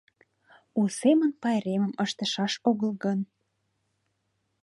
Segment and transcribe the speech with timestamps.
[0.79, 3.19] У семын пайремым ыштышаш огыл гын